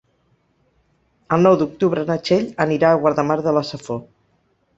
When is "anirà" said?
2.67-2.91